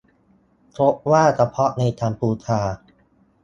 [0.77, 2.61] พบว่าเฉพาะในกัมพูชา